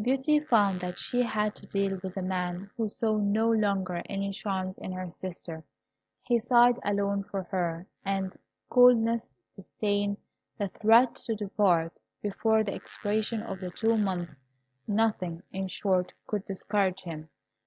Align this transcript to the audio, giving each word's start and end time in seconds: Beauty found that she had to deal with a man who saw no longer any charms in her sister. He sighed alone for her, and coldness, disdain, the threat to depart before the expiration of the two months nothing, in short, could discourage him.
Beauty 0.00 0.40
found 0.40 0.80
that 0.80 0.98
she 0.98 1.20
had 1.20 1.54
to 1.56 1.66
deal 1.66 2.00
with 2.02 2.16
a 2.16 2.22
man 2.22 2.70
who 2.74 2.88
saw 2.88 3.18
no 3.18 3.50
longer 3.50 4.02
any 4.08 4.30
charms 4.32 4.78
in 4.78 4.92
her 4.92 5.10
sister. 5.10 5.62
He 6.22 6.38
sighed 6.38 6.78
alone 6.82 7.24
for 7.24 7.42
her, 7.42 7.86
and 8.02 8.34
coldness, 8.70 9.28
disdain, 9.54 10.16
the 10.56 10.68
threat 10.68 11.14
to 11.16 11.34
depart 11.34 11.92
before 12.22 12.64
the 12.64 12.72
expiration 12.72 13.42
of 13.42 13.60
the 13.60 13.72
two 13.72 13.98
months 13.98 14.32
nothing, 14.88 15.42
in 15.52 15.68
short, 15.68 16.14
could 16.26 16.46
discourage 16.46 17.02
him. 17.02 17.28